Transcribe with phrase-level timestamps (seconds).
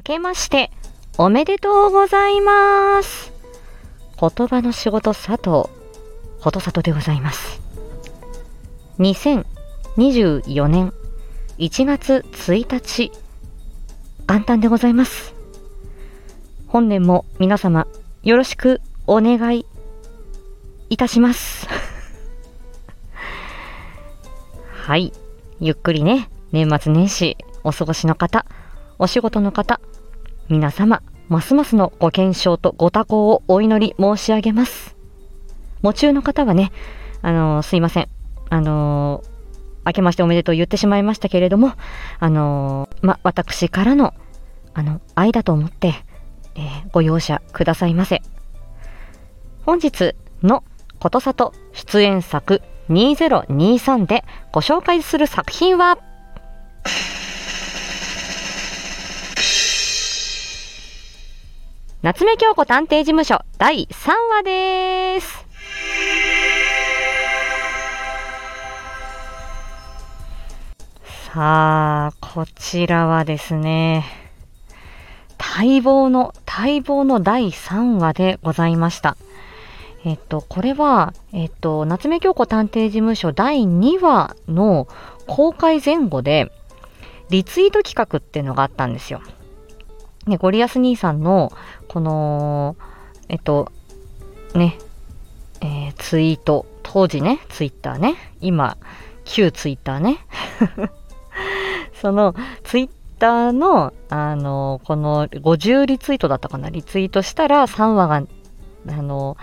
[0.00, 0.70] 明けまして
[1.18, 3.34] おめでとうございます。
[4.18, 5.68] 言葉の仕事佐藤
[6.40, 7.60] ことさとでございます。
[8.98, 10.94] 2024年
[11.58, 13.12] 1月1日
[14.26, 15.34] 元旦でございます。
[16.66, 17.86] 本年も皆様
[18.22, 19.66] よろしくお願い
[20.88, 21.68] いたします。
[24.72, 25.12] はい。
[25.60, 28.46] ゆっくりね年末年始お過ごしの方
[28.98, 29.78] お仕事の方
[30.50, 34.96] 皆様ますますのご健勝とご多幸をお祈り申し上げます。
[35.80, 36.72] 夢中の方はね
[37.22, 38.08] あの、すいません。
[38.50, 39.30] あのー
[39.86, 41.72] 明けましておめでとう言ってしまいましたけれども、
[42.18, 44.12] あの、ま、私からの、
[44.74, 45.94] あの、愛だと思って、
[46.54, 48.20] えー、ご容赦くださいませ。
[49.64, 50.64] 本日の
[50.98, 55.98] ことさと出演作2023でご紹介する作品は、
[62.02, 65.44] 夏目京子探偵事務所第3話です。
[71.30, 74.06] さあ、こちらはですね、
[75.38, 79.18] 待望の、待望の第3話でございました。
[80.06, 84.88] えっと、これは、えっと、夏目京子探偵事務所第2話の
[85.26, 86.50] 公開前後で、
[87.28, 89.20] リツイート企画っていうのがあったんですよ。
[90.30, 91.52] ね、ゴリアス兄さんの、
[91.88, 92.76] この、
[93.28, 93.70] えっと、
[94.54, 94.78] ね、
[95.60, 98.78] えー、ツイート、当時ね、ツイッターね、今、
[99.24, 100.18] 旧ツイッターね。
[102.00, 108.22] そのツイッターの、あの、この50リツイートだったかな、リツイートしたら3話が、
[108.88, 109.36] あの、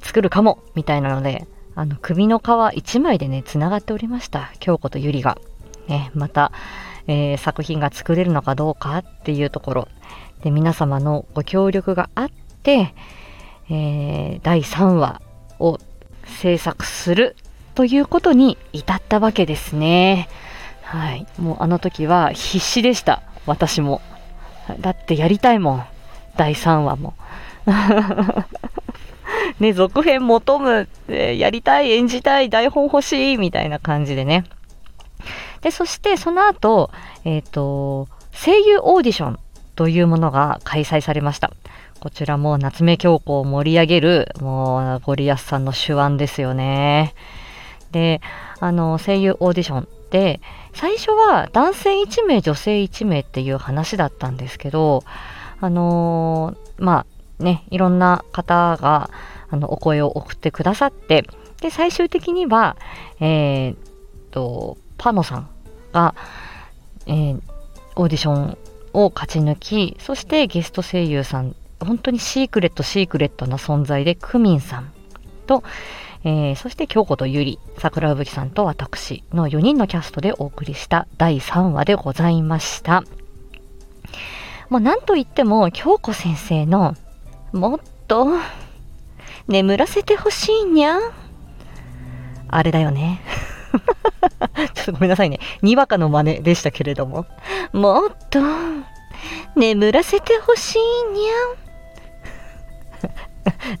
[0.00, 4.50] 作るかも、みたいなので、あの、首の皮1枚でね、繋がっておりました。
[4.58, 5.38] 京子とゆりが。
[5.88, 6.52] ね、また、
[7.06, 9.88] えー、作品が作れるのかどうかっていうところ。
[10.42, 12.30] で、皆様のご協力があっ
[12.62, 12.94] て、
[13.68, 15.20] えー、第3話
[15.58, 15.78] を
[16.24, 17.36] 制作する
[17.74, 20.28] ということに至ったわけですね。
[20.82, 21.26] はい。
[21.38, 23.22] もうあの時は必死でした。
[23.46, 24.00] 私も。
[24.80, 25.84] だってやりたいもん。
[26.36, 27.14] 第3話も。
[29.60, 34.44] ね、続編求む、やりたい、演じたい、台本欲しい、みたいな感じでね。
[35.62, 36.90] で、そしてその後、
[37.24, 39.38] えっ、ー、と、声優オーディション
[39.76, 41.50] というものが開催されました。
[42.00, 47.14] こちらも夏目鏡子を盛り上げる、もう、ゴリアスさんの手腕ですよね。
[47.92, 48.20] で、
[48.60, 50.40] あの、声優オーディションって、
[50.74, 55.02] 最初は男性1名、女性1名っていう話だったんですけど、
[55.60, 57.04] あのー、ま
[57.40, 59.10] あね、いろんな方が、
[59.50, 61.24] あの、お声を送ってくださって、
[61.60, 62.76] で、最終的には、
[63.20, 63.76] えー、っ
[64.30, 65.48] と、パノさん
[65.92, 66.14] が、
[67.06, 67.40] えー、
[67.96, 68.58] オーディション
[68.92, 74.92] を勝ち抜き、そしてゲスト声優さん、本当にシークレット、シークレットな存在で、クミンさん
[75.46, 75.64] と、
[76.22, 83.02] えー、そして京子とゆり、桜吹さんと私の4人のキャストでお送りした第3話でございました。
[84.68, 86.94] もう何と言っても京子先生の
[87.52, 88.28] もっと
[89.48, 90.98] 眠らせてほしいにゃ
[92.48, 93.22] あれだよね。
[94.74, 95.40] ちょっとごめんなさいね。
[95.62, 97.26] にわかの真似でしたけれども。
[97.72, 98.40] もっと
[99.56, 100.78] 眠らせてほしい
[101.12, 101.70] にゃ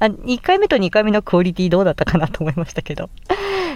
[0.00, 3.10] あ1回目と2回目のクオリティどうだったかなと思いましたけど。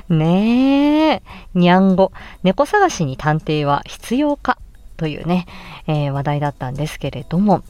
[0.09, 1.23] ねえ、
[1.55, 4.59] にゃんご、猫探しに探偵は必要か？
[4.97, 5.47] というね、
[5.87, 7.63] えー、話題だったんですけれども、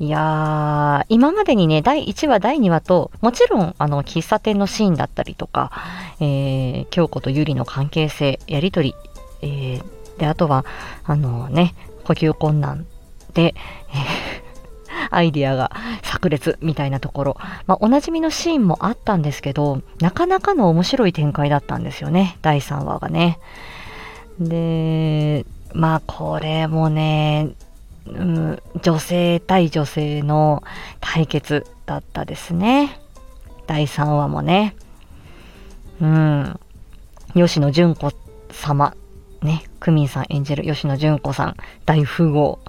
[0.00, 5.70] いやー、今までにね、第1話、第2話と、もちろん、あの、喫茶店のシーンだったりとか、
[6.20, 8.94] えー、京子とゆりの関係性、やりとり、
[9.42, 10.64] えー、で、あとは、
[11.04, 12.86] あのね、呼吸困難
[13.34, 13.54] で、
[13.90, 14.44] えー
[15.10, 15.70] アイディアが
[16.02, 23.38] 炸裂みたいなところ、まあ、おなじみのシーンもあったんですけど、なかなかの面白い展開だったんですよね、第3話がね。
[24.40, 27.50] で、まあこれもね、
[28.06, 30.62] うん、女性対女性の
[31.00, 33.00] 対決だったですね。
[33.66, 34.76] 第3話もね。
[36.00, 36.60] うん。
[37.34, 38.12] 吉野純子
[38.50, 38.94] 様、
[39.42, 41.56] ね、クミンさん演じる吉野純子さん、
[41.86, 42.60] 大富豪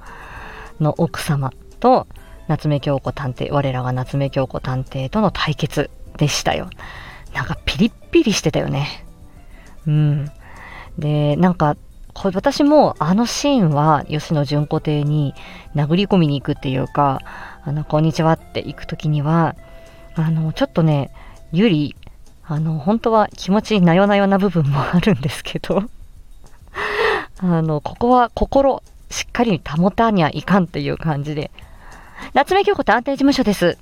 [0.79, 2.07] の奥様と、
[2.47, 6.69] 夏目京子探偵、我らが夏目京子探偵との対決でしたよ。
[7.33, 9.05] なんかピリッピリしてたよね。
[9.88, 10.31] うん。
[10.97, 11.75] で、なんか、
[12.15, 15.35] これ私もあのシーンは吉野純子邸に
[15.75, 17.19] 殴り込みに行くっていうか、
[17.62, 19.56] あの、こんにちはって行く時には、
[20.15, 21.12] あの、ちょっとね、
[21.51, 21.95] ゆり、
[22.45, 25.83] あの、本当は気持ちなよなよな部分もあるんですけど、
[27.38, 31.51] あの、ここは心しっかり保たにゃいかんっていう感じで。
[32.33, 33.77] 夏目京子探偵事務所です。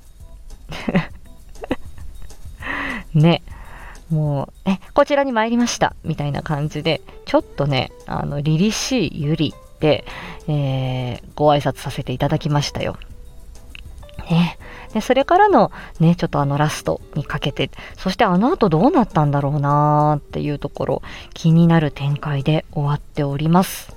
[3.13, 3.43] ね。
[4.13, 5.95] もう、え、こちらに参りました。
[6.03, 10.05] みたいな感じで、ちょっとね、あの、凛々しいゆりで、
[10.47, 12.95] えー、ご挨拶させていただきましたよ。
[14.29, 14.59] ね。
[14.93, 21.01] で、それからのね、ちょっとあのラストにかけて、そしてあの後どうなったんだろうなーっていうところ、
[21.33, 23.93] 気になる展開で終わっております。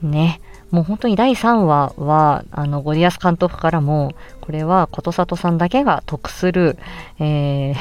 [0.00, 0.40] ね。
[0.70, 6.78] もう本当に第3話は、あの、ゴリアス監督からも、これはことさとさんだけが得する、
[7.18, 7.76] えー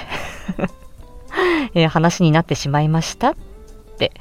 [1.73, 3.35] えー、話になってしまいましたっ
[3.97, 4.11] て、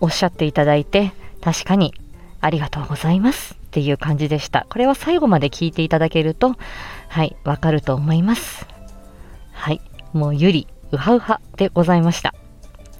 [0.00, 1.94] おっしゃっていただいて、確かに
[2.40, 4.66] ありがとうございますっていう感じでした。
[4.70, 6.54] これは最後まで聞いていただけると、
[7.08, 8.66] はい、わかると思います。
[9.52, 9.80] はい、
[10.12, 12.34] もうゆり、うはうはでございました。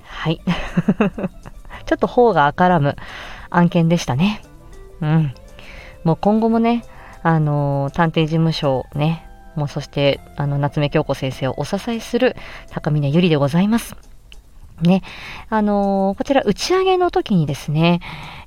[0.05, 0.41] はい。
[1.87, 2.97] ちょっと方が明らむ
[3.51, 4.43] 案件でしたね。
[5.01, 5.35] うん。
[6.05, 6.85] もう今後もね、
[7.23, 9.26] あのー、探偵事務所をね、
[9.57, 12.37] もうそして、あの、夏目京子先生をお支えする
[12.71, 13.97] 高峰ゆりでございます。
[14.83, 15.03] ね、
[15.49, 18.01] あのー、こちら打ち上げの時にですね、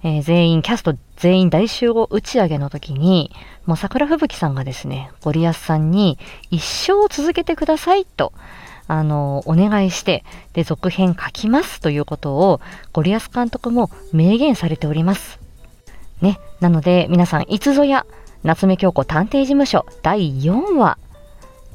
[0.04, 3.32] えー、全員、キャスト全員大集合打ち上げの時に、
[3.66, 6.20] もう桜吹雪さんがですね、ゴリアスさんに
[6.52, 8.32] 一生続けてくださいと、
[8.88, 10.24] あのー、お願いして、
[10.54, 12.62] で、続編書きますということを、
[12.94, 15.40] ゴリアス監督も明言されております。
[16.22, 18.06] ね、なので、皆さん、いつぞや、
[18.44, 20.98] 夏目鏡子探偵事務所第4話、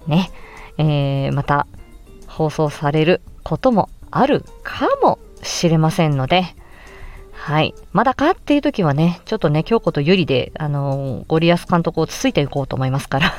[0.06, 0.30] ね、
[0.78, 1.66] えー、また
[2.26, 6.54] 放送されることもあるかもしれませんので、
[7.32, 7.74] はい。
[7.92, 13.34] まだかっていう時はね、ちょっとね、京子とゆりで、あのー、ゴリアス監督をつついていこうと思いますから。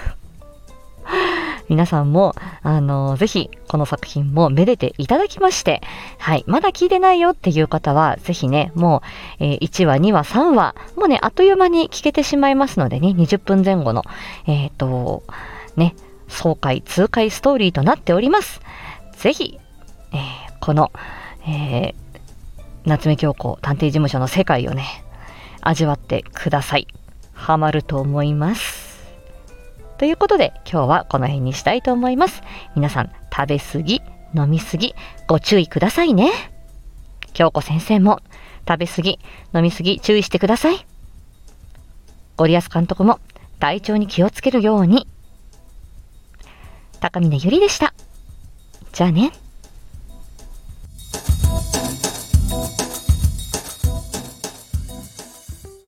[1.69, 5.81] 皆さんも、あの、ぜひ、この作品もめでていただきまして、
[6.17, 6.43] はい。
[6.47, 9.03] まだ聞いてないよっていう方は、ぜひね、も
[9.39, 14.03] う、えー、1話、2話、3話、もうね、あっという間に聞けてしまいますのでね、20分前後の、
[14.47, 15.23] えっ、と、
[15.75, 15.95] ね、
[16.27, 18.61] 爽快、痛快ストーリーとなっております。
[19.17, 19.59] ぜひ、
[20.11, 20.91] えーこの、
[21.47, 21.93] えー、
[22.85, 24.83] 夏目京子探偵事務所の世界をね、
[25.61, 26.87] 味わってください。
[27.33, 28.84] ハマると思います。
[29.97, 32.43] ということで、今日はこの辺にしたいと思います。
[32.75, 34.01] 皆さん、食べ過ぎ、
[34.35, 34.93] 飲み過ぎ、
[35.27, 36.31] ご注意くださいね。
[37.33, 38.19] 京子先生も、
[38.67, 39.19] 食べ過ぎ、
[39.53, 40.85] 飲み過ぎ、注意してください。
[42.35, 43.19] ゴリアス監督も、
[43.59, 45.07] 体調に気をつけるように。
[46.99, 47.93] 高峰ゆりでした。
[48.91, 49.31] じゃあね。